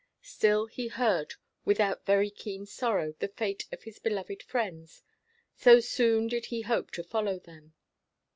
[0.23, 5.03] Still he heard without very keen sorrow the fate of his beloved friends,
[5.53, 7.75] so soon did he hope to follow them.